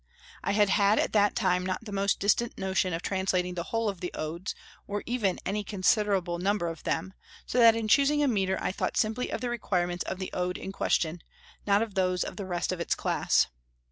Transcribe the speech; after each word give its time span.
I 0.43 0.53
had 0.53 0.69
had 0.69 0.97
at 0.97 1.13
that 1.13 1.35
time 1.35 1.63
not 1.63 1.85
the 1.85 1.91
most 1.91 2.19
distant 2.19 2.57
notion 2.57 2.91
of 2.91 3.03
translating 3.03 3.53
the 3.53 3.61
whole 3.65 3.87
of 3.87 3.99
the 3.99 4.09
Odes, 4.15 4.55
or 4.87 5.03
even 5.05 5.39
any 5.45 5.63
considerable 5.63 6.39
number 6.39 6.69
of 6.69 6.81
them, 6.81 7.13
so 7.45 7.59
that 7.59 7.75
in 7.75 7.87
choosing 7.87 8.23
a 8.23 8.27
metre 8.27 8.57
I 8.59 8.71
thought 8.71 8.97
simply 8.97 9.31
of 9.31 9.41
the 9.41 9.49
requirements 9.51 10.03
of 10.05 10.17
the 10.17 10.33
Ode 10.33 10.57
in 10.57 10.71
question, 10.71 11.21
not 11.67 11.83
of 11.83 11.93
those 11.93 12.23
of 12.23 12.35
the 12.35 12.47
rest 12.47 12.71
of 12.71 12.79
its 12.81 12.95
class. 12.95 13.45